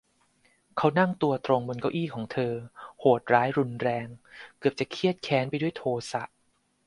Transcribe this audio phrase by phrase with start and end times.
[0.77, 2.53] เขานั่งตัวตรงบนเก้าอี้ของเธอ
[2.99, 4.07] โหดร้ายรุนแรง
[4.59, 6.23] เกือบจะเคียดแค้นไปด้วยโทสะ